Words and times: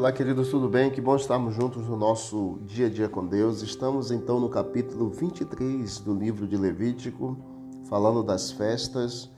Olá, 0.00 0.10
queridos, 0.10 0.48
tudo 0.48 0.66
bem? 0.66 0.90
Que 0.90 0.98
bom 0.98 1.14
estarmos 1.14 1.54
juntos 1.54 1.86
no 1.86 1.94
nosso 1.94 2.58
dia 2.64 2.86
a 2.86 2.88
dia 2.88 3.06
com 3.06 3.26
Deus. 3.26 3.60
Estamos 3.60 4.10
então 4.10 4.40
no 4.40 4.48
capítulo 4.48 5.10
23 5.10 5.98
do 5.98 6.14
livro 6.14 6.48
de 6.48 6.56
Levítico, 6.56 7.36
falando 7.84 8.22
das 8.22 8.50
festas 8.50 9.30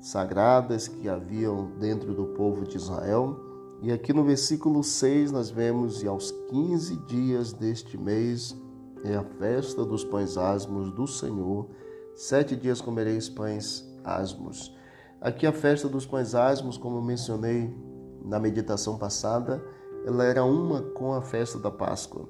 sagradas 0.00 0.86
que 0.86 1.08
haviam 1.08 1.72
dentro 1.80 2.14
do 2.14 2.26
povo 2.26 2.64
de 2.64 2.76
Israel. 2.76 3.36
E 3.82 3.90
aqui 3.90 4.12
no 4.12 4.22
versículo 4.22 4.84
6 4.84 5.32
nós 5.32 5.50
vemos: 5.50 6.00
E 6.00 6.06
aos 6.06 6.30
15 6.30 6.96
dias 7.08 7.52
deste 7.52 7.98
mês 7.98 8.56
é 9.02 9.16
a 9.16 9.24
festa 9.24 9.84
dos 9.84 10.04
pães 10.04 10.36
asmos 10.36 10.92
do 10.92 11.08
Senhor. 11.08 11.66
Sete 12.14 12.54
dias 12.54 12.80
comereis 12.80 13.28
pães 13.28 13.84
asmos. 14.04 14.72
Aqui 15.20 15.44
a 15.44 15.52
festa 15.52 15.88
dos 15.88 16.06
pães 16.06 16.36
asmos, 16.36 16.78
como 16.78 17.02
mencionei 17.02 17.76
na 18.24 18.38
meditação 18.38 18.96
passada, 18.96 19.60
ela 20.04 20.24
era 20.24 20.44
uma 20.44 20.82
com 20.82 21.14
a 21.14 21.22
festa 21.22 21.58
da 21.58 21.70
Páscoa. 21.70 22.28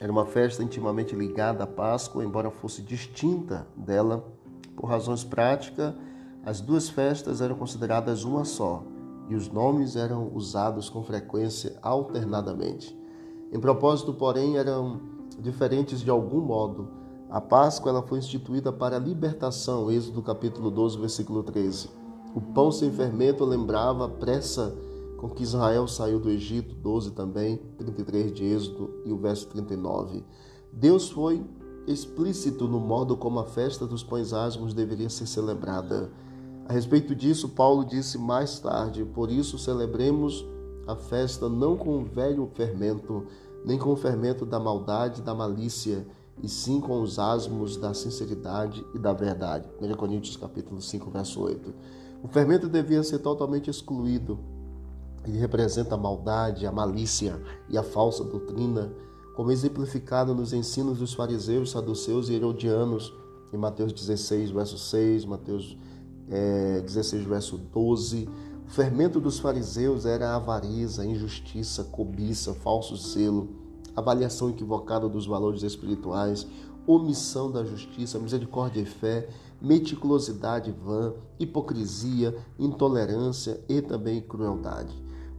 Era 0.00 0.10
uma 0.10 0.24
festa 0.24 0.62
intimamente 0.62 1.14
ligada 1.14 1.64
à 1.64 1.66
Páscoa, 1.66 2.24
embora 2.24 2.50
fosse 2.50 2.80
distinta 2.82 3.66
dela. 3.76 4.24
Por 4.74 4.86
razões 4.86 5.22
práticas, 5.22 5.94
as 6.44 6.60
duas 6.60 6.88
festas 6.88 7.40
eram 7.40 7.54
consideradas 7.54 8.24
uma 8.24 8.44
só 8.44 8.82
e 9.28 9.34
os 9.34 9.48
nomes 9.48 9.96
eram 9.96 10.30
usados 10.34 10.88
com 10.88 11.02
frequência 11.02 11.78
alternadamente. 11.82 12.96
Em 13.52 13.60
propósito, 13.60 14.14
porém, 14.14 14.56
eram 14.56 15.00
diferentes 15.38 16.00
de 16.00 16.10
algum 16.10 16.40
modo. 16.40 16.88
A 17.28 17.40
Páscoa 17.40 17.90
ela 17.90 18.02
foi 18.02 18.18
instituída 18.18 18.72
para 18.72 18.96
a 18.96 19.00
libertação, 19.00 19.90
Êxodo 19.90 20.22
capítulo 20.22 20.70
12, 20.70 20.98
versículo 20.98 21.42
13. 21.42 21.90
O 22.34 22.40
pão 22.40 22.70
sem 22.70 22.90
fermento 22.90 23.44
lembrava 23.44 24.06
a 24.06 24.08
pressa 24.08 24.76
com 25.16 25.30
que 25.30 25.42
Israel 25.42 25.88
saiu 25.88 26.20
do 26.20 26.30
Egito, 26.30 26.74
12 26.74 27.12
também, 27.12 27.56
33 27.78 28.32
de 28.32 28.44
Êxodo 28.44 28.90
e 29.04 29.12
o 29.12 29.16
verso 29.16 29.46
39. 29.48 30.24
Deus 30.72 31.08
foi 31.08 31.44
explícito 31.86 32.66
no 32.68 32.80
modo 32.80 33.16
como 33.16 33.38
a 33.38 33.44
festa 33.44 33.86
dos 33.86 34.02
pães 34.02 34.32
asmos 34.32 34.74
deveria 34.74 35.08
ser 35.08 35.26
celebrada. 35.26 36.10
A 36.68 36.72
respeito 36.72 37.14
disso, 37.14 37.48
Paulo 37.50 37.84
disse 37.84 38.18
mais 38.18 38.58
tarde: 38.58 39.04
Por 39.04 39.30
isso 39.30 39.58
celebremos 39.58 40.44
a 40.86 40.96
festa 40.96 41.48
não 41.48 41.76
com 41.76 41.98
o 41.98 42.04
velho 42.04 42.50
fermento, 42.54 43.24
nem 43.64 43.78
com 43.78 43.90
o 43.90 43.96
fermento 43.96 44.44
da 44.44 44.58
maldade 44.58 45.20
e 45.20 45.24
da 45.24 45.34
malícia, 45.34 46.06
e 46.42 46.48
sim 46.48 46.80
com 46.80 47.00
os 47.00 47.18
asmos 47.18 47.76
da 47.76 47.94
sinceridade 47.94 48.84
e 48.94 48.98
da 48.98 49.12
verdade. 49.12 49.68
1 49.80 49.94
Coríntios 49.94 50.36
capítulo 50.36 50.82
5, 50.82 51.10
verso 51.10 51.40
8. 51.40 51.72
O 52.22 52.28
fermento 52.28 52.68
devia 52.68 53.02
ser 53.02 53.20
totalmente 53.20 53.70
excluído 53.70 54.38
ele 55.30 55.38
representa 55.38 55.94
a 55.94 55.98
maldade, 55.98 56.66
a 56.66 56.72
malícia 56.72 57.40
e 57.68 57.76
a 57.76 57.82
falsa 57.82 58.24
doutrina, 58.24 58.92
como 59.34 59.50
exemplificado 59.50 60.34
nos 60.34 60.52
ensinos 60.52 60.98
dos 60.98 61.12
fariseus, 61.12 61.70
saduceus 61.70 62.28
e 62.28 62.34
herodianos, 62.34 63.12
em 63.52 63.56
Mateus 63.56 63.92
16, 63.92 64.50
verso 64.50 64.78
6, 64.78 65.24
Mateus 65.24 65.76
é, 66.28 66.80
16, 66.80 67.24
verso 67.24 67.58
12. 67.58 68.28
O 68.66 68.70
fermento 68.70 69.20
dos 69.20 69.38
fariseus 69.38 70.06
era 70.06 70.30
a 70.30 70.36
avareza, 70.36 71.04
injustiça, 71.04 71.84
cobiça, 71.84 72.54
falso 72.54 72.96
zelo, 72.96 73.48
avaliação 73.94 74.50
equivocada 74.50 75.08
dos 75.08 75.26
valores 75.26 75.62
espirituais, 75.62 76.46
omissão 76.86 77.50
da 77.50 77.64
justiça, 77.64 78.18
misericórdia 78.18 78.80
e 78.80 78.86
fé, 78.86 79.28
meticulosidade 79.60 80.70
vã, 80.70 81.14
hipocrisia, 81.38 82.36
intolerância 82.58 83.60
e 83.68 83.80
também 83.80 84.20
crueldade. 84.20 84.94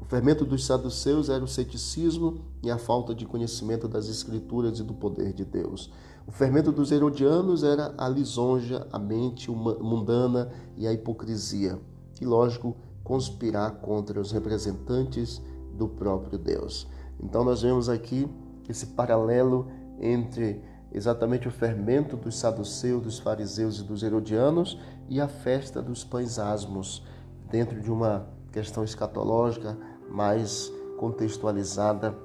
Fermento 0.08 0.46
dos 0.46 0.66
saduceus 0.66 1.28
era 1.28 1.44
o 1.44 1.48
ceticismo 1.48 2.40
e 2.64 2.72
a 2.72 2.78
falta 2.78 3.14
de 3.14 3.26
conhecimento 3.26 3.90
das 3.90 4.08
escrituras 4.08 4.80
e 4.80 4.84
do 4.84 4.94
poder 4.94 5.34
de 5.34 5.44
Deus. 5.44 5.92
O 6.26 6.32
fermento 6.32 6.72
dos 6.72 6.94
herodianos 6.94 7.62
era 7.62 7.94
a 7.98 8.08
lisonja, 8.08 8.88
a 8.92 8.98
mente 8.98 9.52
mundana 9.52 10.50
e 10.78 10.88
a 10.88 10.94
hipocrisia. 10.94 11.78
E, 12.22 12.26
lógico, 12.26 12.78
conspirar 13.04 13.82
contra 13.82 14.20
os 14.22 14.32
representantes 14.32 15.42
do 15.74 15.90
próprio 15.90 16.40
Deus. 16.40 16.88
Então, 17.20 17.44
nós 17.44 17.62
vemos 17.62 17.90
aqui 17.90 18.30
esse 18.70 18.88
paralelo 18.88 19.68
entre 20.00 20.62
exatamente 20.90 21.50
o 21.50 21.52
fermento 21.52 22.16
dos 22.16 22.38
saduceus, 22.38 23.04
dos 23.04 23.20
fariseus 23.20 23.80
e 23.80 23.84
dos 23.84 24.04
herodianos 24.04 24.80
e 25.10 25.20
a 25.20 25.28
festa 25.28 25.82
dos 25.82 26.06
pães 26.06 26.40
asmos, 26.40 27.06
dentro 27.50 27.82
de 27.82 27.92
uma 27.92 28.28
questão 28.52 28.84
escatológica, 28.84 29.78
mais 30.10 30.72
contextualizada, 30.98 32.16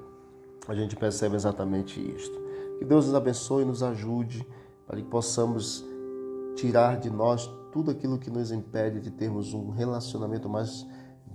a 0.67 0.73
gente 0.73 0.95
percebe 0.95 1.35
exatamente 1.35 1.99
isto. 1.99 2.37
Que 2.79 2.85
Deus 2.85 3.05
nos 3.05 3.15
abençoe 3.15 3.63
e 3.63 3.65
nos 3.65 3.83
ajude 3.83 4.47
para 4.87 4.97
que 4.97 5.03
possamos 5.03 5.85
tirar 6.55 6.99
de 6.99 7.09
nós 7.09 7.49
tudo 7.71 7.91
aquilo 7.91 8.19
que 8.19 8.29
nos 8.29 8.51
impede 8.51 8.99
de 8.99 9.11
termos 9.11 9.53
um 9.53 9.71
relacionamento 9.71 10.47
mais 10.47 10.85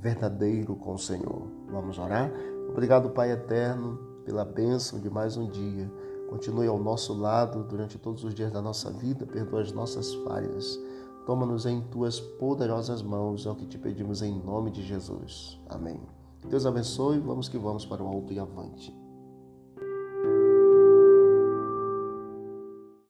verdadeiro 0.01 0.77
com 0.77 0.95
o 0.95 0.99
Senhor. 0.99 1.49
Vamos 1.71 1.99
orar? 1.99 2.31
Obrigado, 2.69 3.11
Pai 3.11 3.33
eterno, 3.33 3.99
pela 4.25 4.45
bênção 4.45 5.01
de 5.01 5.11
mais 5.11 5.37
um 5.37 5.49
dia. 5.49 5.91
Continue 6.29 6.67
ao 6.67 6.79
nosso 6.79 7.15
lado 7.15 7.65
durante 7.65 7.99
todos 7.99 8.23
os 8.23 8.35
dias 8.35 8.53
da 8.53 8.61
nossa 8.61 8.91
vida, 8.91 9.27
perdoa 9.27 9.63
as 9.63 9.73
nossas 9.73 10.15
falhas. 10.15 10.79
Toma-nos 11.27 11.67
em 11.67 11.81
tuas 11.91 12.21
poderosas 12.21 13.03
mãos, 13.03 13.47
é 13.47 13.51
o 13.51 13.55
que 13.55 13.67
te 13.67 13.79
pedimos 13.79 14.23
em 14.23 14.39
nome 14.39 14.71
de 14.71 14.83
Jesus. 14.83 15.61
Amém. 15.69 16.18
Deus 16.47 16.67
abençoe, 16.67 17.19
vamos 17.19 17.49
que 17.49 17.59
vamos 17.59 17.85
para 17.85 18.03
o 18.03 18.07
alto 18.07 18.33
e 18.33 18.39
avante. 18.39 19.08